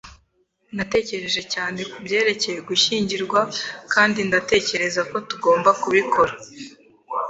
Natekereje 0.75 1.41
cyane 1.53 1.79
kubyerekeye 1.91 2.59
gushyingirwa, 2.69 3.39
kandi 3.93 4.19
ndatekereza 4.27 5.01
ko 5.09 5.17
tugomba 5.29 5.69
kubikora. 5.81 6.33